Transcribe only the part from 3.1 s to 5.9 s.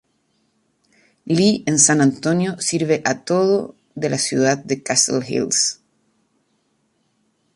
todo de la ciudad de Castle Hills.